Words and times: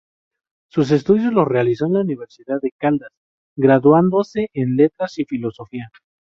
Sus 0.71 0.89
estudios 0.89 1.31
los 1.31 1.47
realizó 1.47 1.85
en 1.85 1.93
la 1.93 2.01
Universidad 2.01 2.59
de 2.59 2.71
Caldas, 2.75 3.11
graduándose 3.55 4.47
en 4.51 4.75
Letras 4.75 5.19
y 5.19 5.25
Filosofía. 5.25 5.91